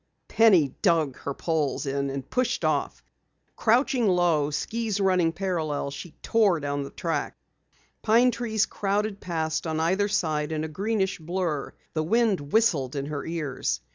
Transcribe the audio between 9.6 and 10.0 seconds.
on